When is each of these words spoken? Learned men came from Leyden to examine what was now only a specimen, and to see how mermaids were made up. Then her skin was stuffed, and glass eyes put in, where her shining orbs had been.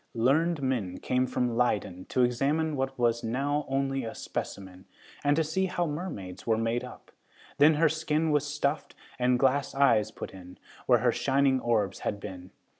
Learned 0.15 0.63
men 0.63 0.97
came 0.97 1.27
from 1.27 1.55
Leyden 1.55 2.05
to 2.05 2.23
examine 2.23 2.75
what 2.75 2.97
was 2.97 3.23
now 3.23 3.67
only 3.67 4.03
a 4.03 4.15
specimen, 4.15 4.85
and 5.23 5.35
to 5.35 5.43
see 5.43 5.67
how 5.67 5.85
mermaids 5.85 6.47
were 6.47 6.57
made 6.57 6.83
up. 6.83 7.11
Then 7.59 7.75
her 7.75 7.87
skin 7.87 8.31
was 8.31 8.43
stuffed, 8.51 8.95
and 9.19 9.37
glass 9.37 9.75
eyes 9.75 10.09
put 10.09 10.33
in, 10.33 10.57
where 10.87 11.01
her 11.01 11.11
shining 11.11 11.59
orbs 11.59 11.99
had 11.99 12.19
been. 12.19 12.49